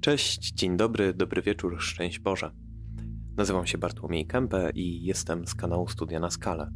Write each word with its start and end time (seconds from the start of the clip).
Cześć, 0.00 0.52
dzień 0.52 0.76
dobry, 0.76 1.14
dobry 1.14 1.42
wieczór, 1.42 1.80
szczęść 1.80 2.18
Boże. 2.18 2.50
Nazywam 3.36 3.66
się 3.66 3.78
Bartłomiej 3.78 4.26
Kępę 4.26 4.70
i 4.74 5.04
jestem 5.04 5.46
z 5.46 5.54
kanału 5.54 5.88
Studia 5.88 6.20
na 6.20 6.30
Skalę. 6.30 6.70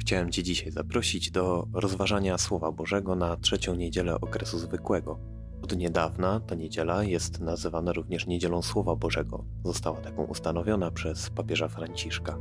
Chciałem 0.00 0.30
Cię 0.30 0.42
dzisiaj 0.42 0.70
zaprosić 0.70 1.30
do 1.30 1.68
rozważania 1.72 2.38
Słowa 2.38 2.72
Bożego 2.72 3.14
na 3.14 3.36
trzecią 3.36 3.74
niedzielę 3.74 4.20
okresu 4.20 4.58
zwykłego. 4.58 5.20
Od 5.62 5.76
niedawna 5.76 6.40
ta 6.40 6.54
niedziela 6.54 7.04
jest 7.04 7.40
nazywana 7.40 7.92
również 7.92 8.26
Niedzielą 8.26 8.62
Słowa 8.62 8.96
Bożego. 8.96 9.44
Została 9.64 10.00
taką 10.00 10.24
ustanowiona 10.24 10.90
przez 10.90 11.30
papieża 11.30 11.68
Franciszka. 11.68 12.38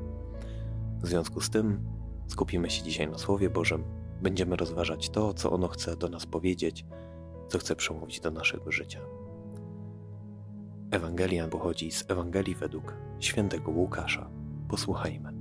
W 1.03 1.07
związku 1.07 1.41
z 1.41 1.49
tym 1.49 1.85
skupimy 2.27 2.69
się 2.69 2.83
dzisiaj 2.83 3.09
na 3.09 3.17
Słowie 3.17 3.49
Bożym. 3.49 3.83
Będziemy 4.21 4.55
rozważać 4.55 5.09
to, 5.09 5.33
co 5.33 5.51
ono 5.51 5.67
chce 5.67 5.97
do 5.97 6.09
nas 6.09 6.25
powiedzieć, 6.25 6.85
co 7.51 7.59
chce 7.59 7.75
przemówić 7.75 8.19
do 8.19 8.31
naszego 8.31 8.71
życia. 8.71 8.99
Ewangelia 10.91 11.47
pochodzi 11.47 11.91
z 11.91 12.05
Ewangelii 12.07 12.55
według 12.55 12.97
świętego 13.19 13.71
Łukasza. 13.71 14.29
Posłuchajmy. 14.69 15.33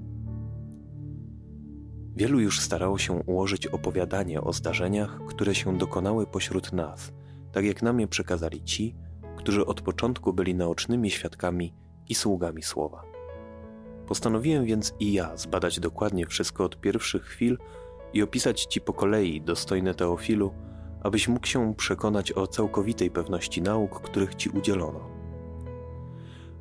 Wielu 2.17 2.41
już 2.41 2.61
starało 2.61 2.99
się 2.99 3.13
ułożyć 3.13 3.67
opowiadanie 3.67 4.41
o 4.41 4.53
zdarzeniach, 4.53 5.21
które 5.29 5.55
się 5.55 5.79
dokonały 5.79 6.27
pośród 6.27 6.73
nas, 6.73 7.13
tak 7.53 7.65
jak 7.65 7.83
nam 7.83 8.01
je 8.01 8.09
przekazali 8.09 8.63
ci, 8.63 8.97
którzy 9.37 9.67
od 9.67 9.81
początku 9.81 10.33
byli 10.33 10.55
naocznymi 10.55 11.11
świadkami 11.11 11.75
i 12.09 12.15
sługami 12.15 12.63
słowa. 12.63 13.03
Postanowiłem 14.07 14.65
więc 14.65 14.95
i 15.01 15.13
ja 15.13 15.37
zbadać 15.37 15.81
dokładnie 15.81 16.27
wszystko 16.27 16.65
od 16.65 16.81
pierwszych 16.81 17.25
chwil 17.25 17.59
i 18.13 18.23
opisać 18.23 18.65
ci 18.65 18.81
po 18.81 18.93
kolei, 18.93 19.43
dostojny 19.43 19.95
Teofilu, 19.95 20.55
abyś 21.03 21.29
mógł 21.29 21.47
się 21.47 21.75
przekonać 21.75 22.33
o 22.33 22.47
całkowitej 22.47 23.11
pewności 23.11 23.63
nauk, 23.63 24.01
których 24.01 24.35
ci 24.35 24.51
udzielono. 24.51 25.01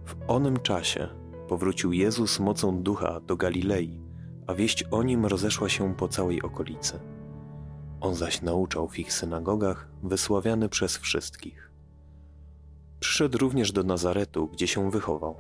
W 0.06 0.16
onym 0.28 0.60
czasie 0.60 1.08
powrócił 1.48 1.94
Jezus 1.94 2.40
mocą 2.40 2.84
ducha 2.84 3.20
do 3.20 3.38
Galilei, 3.38 4.02
a 4.48 4.54
wieść 4.54 4.84
o 4.92 5.04
nim 5.04 5.26
rozeszła 5.26 5.70
się 5.70 5.96
po 5.96 6.08
całej 6.08 6.42
okolicy. 6.42 7.00
On 8.02 8.16
zaś 8.16 8.42
nauczał 8.42 8.88
w 8.88 9.00
ich 9.00 9.14
synagogach, 9.14 9.88
wysławiany 10.04 10.70
przez 10.70 10.98
wszystkich. 10.98 11.72
Przyszedł 13.00 13.38
również 13.38 13.72
do 13.72 13.84
Nazaretu, 13.84 14.48
gdzie 14.48 14.68
się 14.68 14.92
wychował. 14.92 15.36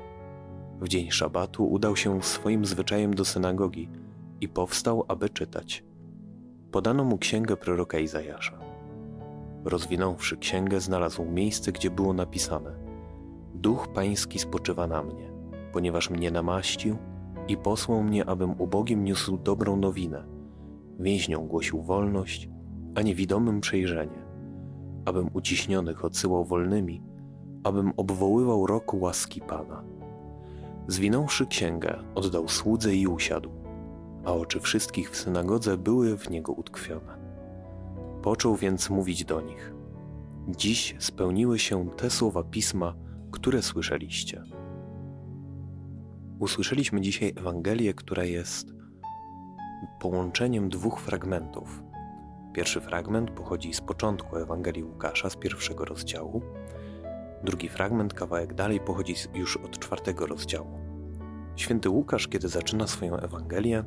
W 0.81 0.87
dzień 0.87 1.11
szabatu 1.11 1.71
udał 1.71 1.95
się 1.95 2.23
swoim 2.23 2.65
zwyczajem 2.65 3.13
do 3.13 3.25
synagogi 3.25 3.89
i 4.41 4.47
powstał, 4.47 5.05
aby 5.07 5.29
czytać. 5.29 5.83
Podano 6.71 7.03
mu 7.03 7.17
księgę 7.17 7.57
proroka 7.57 7.99
Izajasza. 7.99 8.68
Rozwinąwszy 9.65 10.37
księgę, 10.37 10.79
znalazł 10.79 11.25
miejsce, 11.25 11.71
gdzie 11.71 11.91
było 11.91 12.13
napisane: 12.13 12.71
Duch 13.53 13.87
Pański 13.87 14.39
spoczywa 14.39 14.87
na 14.87 15.03
mnie, 15.03 15.31
ponieważ 15.73 16.09
mnie 16.09 16.31
namaścił 16.31 16.97
i 17.47 17.57
posłał 17.57 18.03
mnie, 18.03 18.25
abym 18.25 18.61
ubogim 18.61 19.03
niósł 19.03 19.37
dobrą 19.37 19.77
nowinę, 19.77 20.23
więźniom 20.99 21.47
głosił 21.47 21.81
wolność, 21.81 22.49
a 22.95 23.01
niewidomym 23.01 23.61
przejrzenie, 23.61 24.25
abym 25.05 25.29
uciśnionych 25.33 26.05
odsyłał 26.05 26.45
wolnymi, 26.45 27.03
abym 27.63 27.93
obwoływał 27.97 28.67
rok 28.67 28.93
łaski 28.93 29.41
Pana. 29.41 29.83
Zwinąwszy 30.87 31.47
księgę, 31.47 31.99
oddał 32.15 32.47
słudze 32.47 32.95
i 32.95 33.07
usiadł, 33.07 33.49
a 34.25 34.33
oczy 34.33 34.59
wszystkich 34.59 35.11
w 35.11 35.15
synagodze 35.15 35.77
były 35.77 36.17
w 36.17 36.29
niego 36.29 36.53
utkwione. 36.53 37.28
Począł 38.21 38.55
więc 38.55 38.89
mówić 38.89 39.25
do 39.25 39.41
nich: 39.41 39.73
Dziś 40.47 40.95
spełniły 40.99 41.59
się 41.59 41.89
te 41.97 42.09
słowa 42.09 42.43
pisma, 42.43 42.95
które 43.31 43.61
słyszeliście. 43.61 44.43
Usłyszeliśmy 46.39 47.01
dzisiaj 47.01 47.33
Ewangelię, 47.35 47.93
która 47.93 48.23
jest 48.23 48.73
połączeniem 49.99 50.69
dwóch 50.69 51.01
fragmentów. 51.01 51.83
Pierwszy 52.53 52.81
fragment 52.81 53.31
pochodzi 53.31 53.73
z 53.73 53.81
początku 53.81 54.37
Ewangelii 54.37 54.83
Łukasza, 54.83 55.29
z 55.29 55.35
pierwszego 55.35 55.85
rozdziału. 55.85 56.41
Drugi 57.43 57.69
fragment, 57.69 58.13
kawałek 58.13 58.53
dalej, 58.53 58.79
pochodzi 58.79 59.15
już 59.33 59.57
od 59.57 59.79
czwartego 59.79 60.25
rozdziału. 60.25 60.79
Święty 61.55 61.89
Łukasz, 61.89 62.27
kiedy 62.27 62.47
zaczyna 62.47 62.87
swoją 62.87 63.17
Ewangelię, 63.17 63.83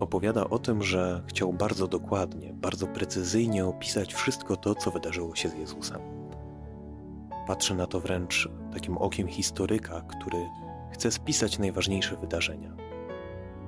opowiada 0.00 0.50
o 0.50 0.58
tym, 0.58 0.82
że 0.82 1.22
chciał 1.26 1.52
bardzo 1.52 1.88
dokładnie, 1.88 2.52
bardzo 2.54 2.86
precyzyjnie 2.86 3.66
opisać 3.66 4.14
wszystko 4.14 4.56
to, 4.56 4.74
co 4.74 4.90
wydarzyło 4.90 5.34
się 5.34 5.48
z 5.48 5.54
Jezusem. 5.54 6.00
Patrzy 7.46 7.74
na 7.74 7.86
to 7.86 8.00
wręcz 8.00 8.48
takim 8.72 8.98
okiem 8.98 9.28
historyka, 9.28 10.00
który 10.00 10.38
chce 10.92 11.10
spisać 11.10 11.58
najważniejsze 11.58 12.16
wydarzenia. 12.16 12.76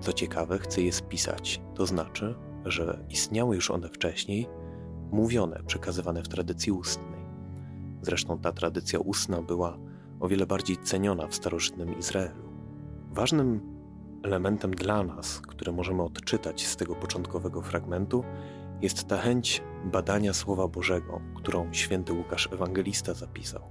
Co 0.00 0.12
ciekawe, 0.12 0.58
chce 0.58 0.82
je 0.82 0.92
spisać, 0.92 1.60
to 1.74 1.86
znaczy, 1.86 2.34
że 2.64 3.04
istniały 3.08 3.56
już 3.56 3.70
one 3.70 3.88
wcześniej, 3.88 4.48
mówione, 5.10 5.62
przekazywane 5.66 6.22
w 6.22 6.28
tradycji 6.28 6.72
ustnej. 6.72 7.18
Zresztą 8.02 8.38
ta 8.38 8.52
tradycja 8.52 8.98
ustna 8.98 9.42
była 9.42 9.78
o 10.20 10.28
wiele 10.28 10.46
bardziej 10.46 10.76
ceniona 10.76 11.26
w 11.26 11.34
starożytnym 11.34 11.98
Izraelu. 11.98 12.42
Ważnym 13.10 13.77
elementem 14.28 14.70
dla 14.70 15.02
nas, 15.02 15.40
które 15.40 15.72
możemy 15.72 16.02
odczytać 16.02 16.66
z 16.66 16.76
tego 16.76 16.94
początkowego 16.94 17.62
fragmentu, 17.62 18.24
jest 18.82 19.08
ta 19.08 19.18
chęć 19.18 19.62
badania 19.84 20.32
Słowa 20.32 20.68
Bożego, 20.68 21.20
którą 21.36 21.72
święty 21.72 22.12
Łukasz 22.12 22.48
Ewangelista 22.52 23.14
zapisał. 23.14 23.62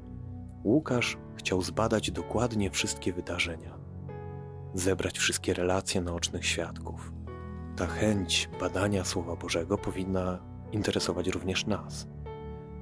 Łukasz 0.64 1.18
chciał 1.36 1.62
zbadać 1.62 2.12
dokładnie 2.12 2.72
wszystkie 2.72 3.14
wydarzenia, 3.14 3.78
zebrać 4.74 5.18
wszystkie 5.18 5.54
relacje 5.54 6.02
naocznych 6.02 6.46
świadków. 6.46 7.14
Ta 7.76 7.88
chęć 7.88 8.50
badania 8.60 9.04
Słowa 9.04 9.36
Bożego 9.36 9.78
powinna 9.78 10.40
interesować 10.72 11.28
również 11.28 11.66
nas. 11.66 12.08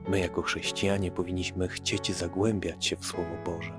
My, 0.07 0.19
jako 0.19 0.41
chrześcijanie, 0.41 1.11
powinniśmy 1.11 1.67
chcieć 1.67 2.15
zagłębiać 2.15 2.85
się 2.85 2.95
w 2.95 3.05
Słowo 3.05 3.35
Boże, 3.45 3.73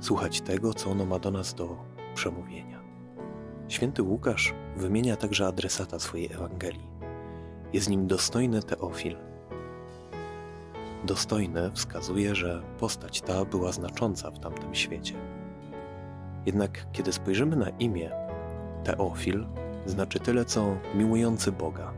słuchać 0.00 0.40
tego, 0.40 0.74
co 0.74 0.90
ono 0.90 1.06
ma 1.06 1.18
do 1.18 1.30
nas 1.30 1.54
do 1.54 1.76
przemówienia. 2.14 2.75
Święty 3.68 4.02
Łukasz 4.02 4.54
wymienia 4.76 5.16
także 5.16 5.46
adresata 5.46 5.98
swojej 5.98 6.32
Ewangelii. 6.32 6.86
Jest 7.72 7.90
nim 7.90 8.06
dostojny 8.06 8.62
Teofil. 8.62 9.16
Dostojny 11.04 11.70
wskazuje, 11.72 12.34
że 12.34 12.62
postać 12.78 13.20
ta 13.20 13.44
była 13.44 13.72
znacząca 13.72 14.30
w 14.30 14.38
tamtym 14.38 14.74
świecie. 14.74 15.14
Jednak 16.46 16.86
kiedy 16.92 17.12
spojrzymy 17.12 17.56
na 17.56 17.68
imię, 17.68 18.10
Teofil 18.84 19.46
znaczy 19.86 20.20
tyle 20.20 20.44
co 20.44 20.76
miłujący 20.94 21.52
Boga. 21.52 21.92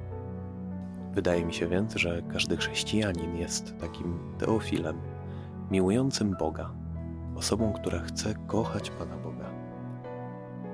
Wydaje 1.14 1.44
mi 1.44 1.54
się 1.54 1.68
więc, 1.68 1.94
że 1.94 2.22
każdy 2.32 2.56
chrześcijanin 2.56 3.36
jest 3.36 3.78
takim 3.78 4.18
Teofilem, 4.38 5.00
miłującym 5.70 6.36
Boga, 6.38 6.70
osobą, 7.36 7.72
która 7.72 7.98
chce 7.98 8.34
kochać 8.46 8.90
Pana 8.90 9.16
Boga. 9.16 9.50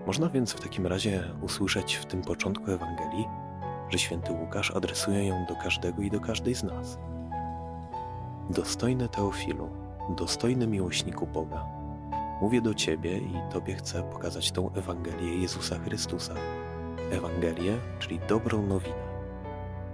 Można 0.07 0.29
więc 0.29 0.53
w 0.53 0.61
takim 0.61 0.87
razie 0.87 1.25
usłyszeć 1.43 1.95
w 1.95 2.07
tym 2.07 2.23
początku 2.23 2.71
Ewangelii, 2.71 3.29
że 3.91 3.99
święty 3.99 4.33
Łukasz 4.33 4.71
adresuje 4.71 5.27
ją 5.27 5.47
do 5.49 5.57
każdego 5.57 6.03
i 6.03 6.11
do 6.11 6.21
każdej 6.21 6.55
z 6.55 6.63
nas. 6.63 6.99
Dostojny 8.51 9.09
Teofilu, 9.09 9.69
dostojny 10.17 10.67
miłośniku 10.67 11.27
Boga, 11.27 11.67
mówię 12.41 12.61
do 12.61 12.75
Ciebie 12.75 13.19
i 13.19 13.35
Tobie 13.53 13.75
chcę 13.75 14.03
pokazać 14.03 14.53
tą 14.53 14.73
Ewangelię 14.73 15.37
Jezusa 15.37 15.79
Chrystusa. 15.79 16.35
Ewangelię, 17.11 17.77
czyli 17.99 18.21
dobrą 18.29 18.63
nowinę. 18.67 19.05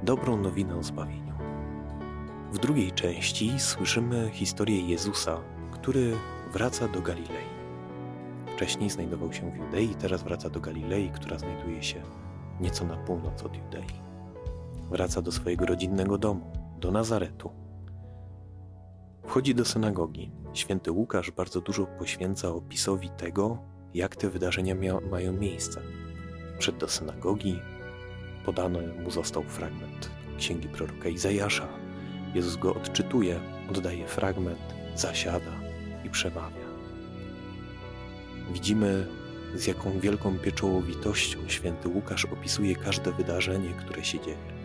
Dobrą 0.03 0.37
nowinę 0.37 0.77
o 0.77 0.83
zbawieniu. 0.83 1.35
W 2.53 2.59
drugiej 2.59 2.93
części 2.93 3.61
słyszymy 3.61 4.31
historię 4.33 4.81
Jezusa, 4.81 5.41
który 5.73 6.17
wraca 6.53 6.89
do 6.89 7.03
Galilei. 7.03 7.60
Wcześniej 8.61 8.91
znajdował 8.91 9.33
się 9.33 9.51
w 9.51 9.57
Judei, 9.57 9.95
teraz 9.95 10.23
wraca 10.23 10.51
do 10.51 10.61
Galilei, 10.61 11.11
która 11.11 11.39
znajduje 11.39 11.83
się 11.83 12.03
nieco 12.61 12.85
na 12.85 12.97
północ 12.97 13.43
od 13.43 13.57
Judei. 13.57 13.87
Wraca 14.91 15.23
do 15.23 15.33
swojego 15.33 15.67
rodzinnego 15.67 16.19
domu, 16.19 16.53
do 16.81 16.91
Nazaretu. 16.91 17.51
Wchodzi 19.27 19.55
do 19.55 19.65
synagogi. 19.65 20.31
Święty 20.53 20.93
Łukasz 20.93 21.31
bardzo 21.31 21.61
dużo 21.61 21.87
poświęca 21.87 22.49
opisowi 22.49 23.11
tego, 23.11 23.59
jak 23.95 24.17
te 24.17 24.31
wydarzenia 24.31 24.75
mają 25.11 25.33
miejsce. 25.33 25.81
Przed 26.59 26.77
do 26.77 26.89
synagogi, 26.89 27.59
podany 28.45 29.03
mu 29.03 29.11
został 29.11 29.43
fragment 29.43 30.11
księgi 30.39 30.69
proroka 30.69 31.09
Izajasza. 31.09 31.69
Jezus 32.35 32.57
go 32.57 32.75
odczytuje, 32.75 33.41
oddaje 33.71 34.07
fragment, 34.07 34.75
zasiada 34.95 35.53
i 36.05 36.11
przemawia. 36.11 36.60
Widzimy, 38.51 39.07
z 39.55 39.67
jaką 39.67 40.01
wielką 40.01 40.39
pieczołowitością 40.39 41.39
święty 41.49 41.89
Łukasz 41.89 42.25
opisuje 42.25 42.77
każde 42.77 43.13
wydarzenie, 43.13 43.71
które 43.71 44.05
się 44.05 44.21
dzieje. 44.21 44.61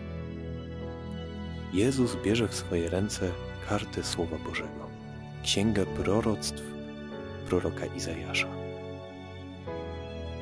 Jezus 1.72 2.16
bierze 2.24 2.48
w 2.48 2.54
swoje 2.54 2.90
ręce 2.90 3.30
kartę 3.68 4.04
Słowa 4.04 4.38
Bożego, 4.38 4.90
Księgę 5.42 5.86
Proroctw 5.86 6.62
proroka 7.48 7.86
Izajasza. 7.86 8.48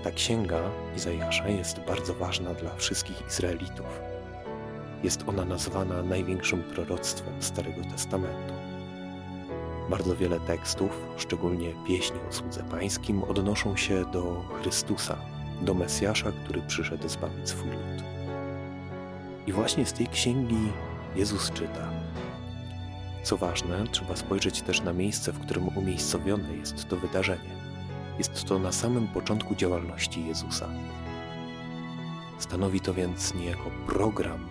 Ta 0.05 0.11
księga 0.11 0.61
Izajasza 0.97 1.49
jest 1.49 1.81
bardzo 1.81 2.15
ważna 2.15 2.55
dla 2.55 2.77
wszystkich 2.77 3.27
Izraelitów. 3.29 4.01
Jest 5.03 5.25
ona 5.27 5.45
nazwana 5.45 6.03
największym 6.03 6.63
proroctwem 6.63 7.43
Starego 7.43 7.83
Testamentu. 7.93 8.74
Bardzo 9.95 10.17
wiele 10.17 10.41
tekstów, 10.41 10.91
szczególnie 11.17 11.73
pieśni 11.87 12.17
o 12.31 12.33
słudze 12.33 12.63
pańskim, 12.63 13.23
odnoszą 13.23 13.77
się 13.77 14.05
do 14.05 14.45
Chrystusa, 14.61 15.19
do 15.63 15.75
Mesjasza, 15.75 16.33
który 16.33 16.63
przyszedł 16.63 17.09
zbawić 17.09 17.49
swój 17.49 17.71
lud. 17.71 18.05
I 19.47 19.53
właśnie 19.53 19.87
z 19.87 19.93
tej 19.93 20.07
księgi 20.07 20.73
Jezus 21.17 21.51
czyta. 21.51 21.91
Co 23.23 23.37
ważne, 23.37 23.85
trzeba 23.91 24.17
spojrzeć 24.17 24.63
też 24.63 24.81
na 24.81 24.93
miejsce, 24.93 25.33
w 25.33 25.41
którym 25.41 25.69
umiejscowione 25.69 26.57
jest 26.57 26.89
to 26.89 26.97
wydarzenie. 26.97 27.57
Jest 28.19 28.45
to 28.45 28.59
na 28.59 28.73
samym 28.73 29.09
początku 29.09 29.55
działalności 29.55 30.27
Jezusa. 30.27 30.69
Stanowi 32.39 32.81
to 32.81 32.95
więc 32.95 33.35
niejako 33.35 33.71
program 33.87 34.49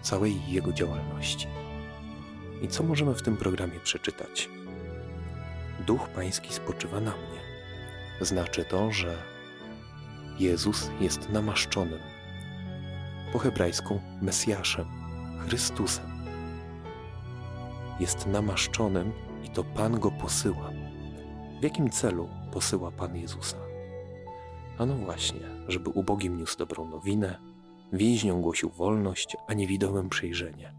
całej 0.00 0.36
Jego 0.48 0.72
działalności. 0.72 1.46
I 2.62 2.68
co 2.68 2.82
możemy 2.82 3.14
w 3.14 3.22
tym 3.22 3.36
programie 3.36 3.80
przeczytać? 3.80 4.48
Duch 5.86 6.08
Pański 6.08 6.54
spoczywa 6.54 7.00
na 7.00 7.10
mnie. 7.10 7.40
Znaczy 8.20 8.64
to, 8.64 8.92
że 8.92 9.16
Jezus 10.38 10.90
jest 11.00 11.30
namaszczonym, 11.30 11.98
po 13.32 13.38
hebrajsku 13.38 14.00
Mesjaszem, 14.22 14.86
Chrystusem. 15.38 16.04
Jest 18.00 18.26
namaszczonym 18.26 19.12
i 19.44 19.48
to 19.48 19.64
Pan 19.64 20.00
go 20.00 20.10
posyła. 20.10 20.70
W 21.60 21.62
jakim 21.62 21.90
celu 21.90 22.28
posyła 22.52 22.90
Pan 22.90 23.16
Jezusa? 23.16 23.56
Ano 24.78 24.94
właśnie, 24.94 25.40
żeby 25.68 25.90
ubogim 25.90 26.36
niósł 26.36 26.58
dobrą 26.58 26.88
nowinę, 26.88 27.38
więźniom 27.92 28.42
głosił 28.42 28.70
wolność, 28.70 29.36
a 29.46 29.54
niewidomym 29.54 30.08
przejrzenie, 30.08 30.74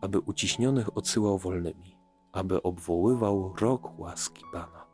aby 0.00 0.20
uciśnionych 0.20 0.96
odsyłał 0.96 1.38
wolnymi, 1.38 1.96
aby 2.32 2.62
obwoływał 2.62 3.54
rok 3.60 3.98
łaski 3.98 4.44
Pana. 4.52 4.86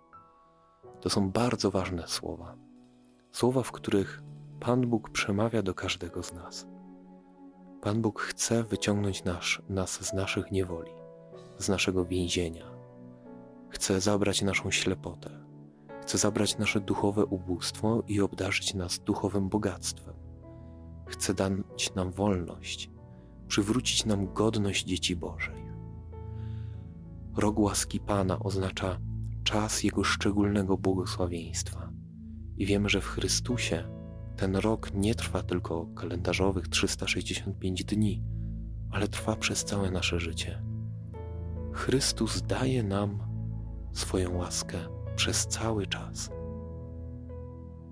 To 1.00 1.10
są 1.10 1.30
bardzo 1.30 1.70
ważne 1.70 2.08
słowa. 2.08 2.56
Słowa, 3.32 3.62
w 3.62 3.72
których 3.72 4.22
Pan 4.60 4.86
Bóg 4.86 5.10
przemawia 5.10 5.62
do 5.62 5.74
każdego 5.74 6.22
z 6.22 6.32
nas. 6.32 6.66
Pan 7.80 8.02
Bóg 8.02 8.20
chce 8.20 8.64
wyciągnąć 8.64 9.24
nas, 9.24 9.44
nas 9.68 10.04
z 10.06 10.12
naszych 10.12 10.50
niewoli, 10.50 10.90
z 11.58 11.68
naszego 11.68 12.04
więzienia. 12.04 12.64
Chce 13.68 14.00
zabrać 14.00 14.42
naszą 14.42 14.70
ślepotę. 14.70 15.30
Chce 16.02 16.18
zabrać 16.18 16.58
nasze 16.58 16.80
duchowe 16.80 17.24
ubóstwo 17.24 18.02
i 18.08 18.20
obdarzyć 18.20 18.74
nas 18.74 18.98
duchowym 18.98 19.48
bogactwem. 19.48 20.14
Chce 21.06 21.34
dać 21.34 21.94
nam 21.94 22.10
wolność, 22.10 22.90
przywrócić 23.48 24.04
nam 24.04 24.32
godność 24.34 24.84
dzieci 24.84 25.16
Bożej. 25.16 25.67
Rok 27.36 27.58
łaski 27.58 28.00
Pana 28.00 28.38
oznacza 28.38 28.98
czas 29.44 29.82
Jego 29.82 30.04
szczególnego 30.04 30.78
błogosławieństwa. 30.78 31.92
I 32.56 32.66
wiemy, 32.66 32.88
że 32.88 33.00
w 33.00 33.06
Chrystusie 33.06 33.88
ten 34.36 34.56
rok 34.56 34.94
nie 34.94 35.14
trwa 35.14 35.42
tylko 35.42 35.86
kalendarzowych 35.86 36.68
365 36.68 37.84
dni, 37.84 38.22
ale 38.90 39.08
trwa 39.08 39.36
przez 39.36 39.64
całe 39.64 39.90
nasze 39.90 40.20
życie. 40.20 40.62
Chrystus 41.72 42.42
daje 42.42 42.82
nam 42.82 43.18
swoją 43.92 44.36
łaskę 44.36 44.78
przez 45.16 45.46
cały 45.46 45.86
czas. 45.86 46.30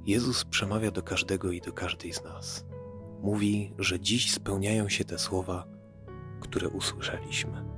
Jezus 0.07 0.45
przemawia 0.45 0.91
do 0.91 1.03
każdego 1.03 1.53
i 1.53 1.61
do 1.61 1.73
każdej 1.73 2.13
z 2.13 2.25
nas. 2.25 2.67
Mówi, 3.23 3.75
że 3.79 4.01
dziś 4.01 4.33
spełniają 4.33 4.89
się 4.89 5.05
te 5.05 5.19
słowa, 5.19 5.67
które 6.41 6.69
usłyszeliśmy. 6.69 7.76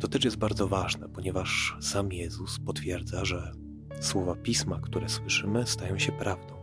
To 0.00 0.08
też 0.08 0.24
jest 0.24 0.36
bardzo 0.36 0.68
ważne, 0.68 1.08
ponieważ 1.08 1.76
sam 1.80 2.12
Jezus 2.12 2.58
potwierdza, 2.66 3.24
że 3.24 3.52
słowa 4.00 4.34
pisma, 4.34 4.80
które 4.82 5.08
słyszymy, 5.08 5.66
stają 5.66 5.98
się 5.98 6.12
prawdą. 6.12 6.54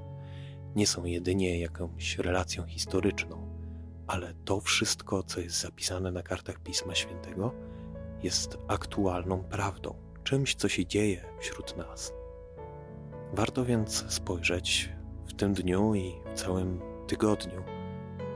Nie 0.75 0.87
są 0.87 1.05
jedynie 1.05 1.59
jakąś 1.59 2.17
relacją 2.17 2.65
historyczną, 2.65 3.59
ale 4.07 4.33
to 4.45 4.59
wszystko, 4.59 5.23
co 5.23 5.39
jest 5.39 5.61
zapisane 5.61 6.11
na 6.11 6.23
kartach 6.23 6.59
Pisma 6.59 6.95
Świętego, 6.95 7.51
jest 8.23 8.57
aktualną 8.67 9.43
prawdą, 9.43 9.95
czymś, 10.23 10.55
co 10.55 10.69
się 10.69 10.85
dzieje 10.85 11.25
wśród 11.39 11.77
nas. 11.77 12.13
Warto 13.33 13.65
więc 13.65 14.05
spojrzeć 14.13 14.89
w 15.25 15.33
tym 15.33 15.53
dniu 15.53 15.95
i 15.95 16.13
w 16.33 16.39
całym 16.39 16.79
tygodniu 17.07 17.63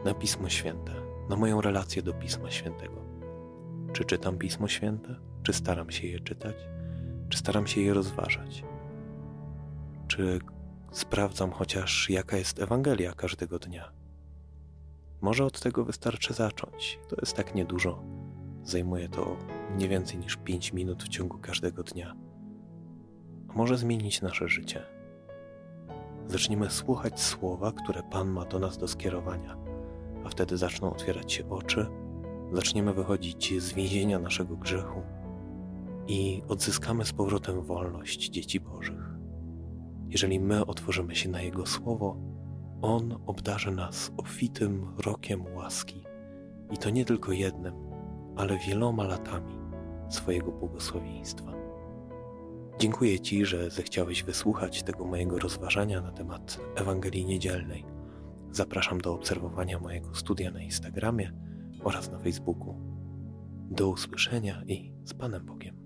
na 0.06 0.14
Pismo 0.14 0.50
Święte, 0.50 0.92
na 1.30 1.36
moją 1.36 1.62
relację 1.62 2.02
do 2.02 2.14
Pisma 2.14 2.52
Świętego. 2.52 3.19
Czy 3.94 4.06
czytam 4.06 4.38
Pismo 4.38 4.68
Święte? 4.68 5.16
Czy 5.44 5.54
staram 5.54 5.92
się 5.92 6.08
je 6.08 6.20
czytać? 6.20 6.56
Czy 7.30 7.38
staram 7.38 7.68
się 7.68 7.82
je 7.82 7.94
rozważać? 7.94 8.64
Czy 10.08 10.40
sprawdzam 10.92 11.52
chociaż, 11.52 12.10
jaka 12.10 12.38
jest 12.38 12.60
Ewangelia 12.60 13.14
każdego 13.14 13.60
dnia? 13.60 13.92
Może 15.22 15.46
od 15.46 15.60
tego 15.60 15.86
wystarczy 15.86 16.34
zacząć. 16.34 17.00
To 17.10 17.16
jest 17.22 17.36
tak 17.36 17.56
niedużo. 17.56 18.04
Zajmuje 18.64 19.10
to 19.10 19.38
nie 19.78 19.90
więcej 19.90 20.20
niż 20.20 20.38
5 20.38 20.74
minut 20.74 21.04
w 21.04 21.08
ciągu 21.08 21.38
każdego 21.38 21.84
dnia. 21.84 22.16
A 23.48 23.54
może 23.54 23.78
zmienić 23.78 24.22
nasze 24.22 24.48
życie. 24.48 24.84
Zaczniemy 26.28 26.70
słuchać 26.70 27.22
słowa, 27.22 27.72
które 27.72 28.04
Pan 28.04 28.30
ma 28.30 28.46
do 28.46 28.60
nas 28.60 28.78
do 28.78 28.88
skierowania, 28.88 29.58
a 30.26 30.30
wtedy 30.30 30.58
zaczną 30.58 30.92
otwierać 30.92 31.34
się 31.34 31.50
oczy, 31.50 31.88
zaczniemy 32.54 32.94
wychodzić 32.94 33.62
z 33.62 33.74
więzienia 33.74 34.20
naszego 34.20 34.58
grzechu 34.58 35.02
i 36.08 36.42
odzyskamy 36.48 37.06
z 37.06 37.14
powrotem 37.14 37.62
wolność 37.62 38.30
dzieci 38.30 38.60
Bożych. 38.60 39.10
Jeżeli 40.10 40.40
my 40.40 40.66
otworzymy 40.66 41.16
się 41.16 41.30
na 41.30 41.42
Jego 41.42 41.66
słowo, 41.66 42.18
On 42.82 43.20
obdarzy 43.26 43.72
nas 43.72 44.12
obfitym 44.18 44.88
rokiem 44.98 45.46
łaski 45.56 46.04
i 46.72 46.78
to 46.78 46.90
nie 46.90 47.06
tylko 47.06 47.32
jednym, 47.32 47.74
ale 48.36 48.58
wieloma 48.58 49.04
latami 49.04 49.60
swojego 50.10 50.52
błogosławieństwa. 50.52 51.54
Dziękuję 52.80 53.20
Ci, 53.20 53.46
że 53.46 53.70
zechciałeś 53.70 54.24
wysłuchać 54.24 54.84
tego 54.84 55.06
mojego 55.06 55.40
rozważania 55.40 56.02
na 56.02 56.12
temat 56.12 56.60
Ewangelii 56.76 57.26
Niedzielnej. 57.26 57.86
Zapraszam 58.52 59.02
do 59.02 59.14
obserwowania 59.14 59.80
mojego 59.80 60.16
studia 60.16 60.52
na 60.52 60.62
Instagramie 60.62 61.49
oraz 61.84 62.12
na 62.12 62.20
Facebooku. 62.20 62.76
Do 63.72 63.90
usłyszenia 63.90 64.64
i 64.68 64.94
z 65.06 65.14
Panem 65.14 65.46
Bogiem. 65.46 65.79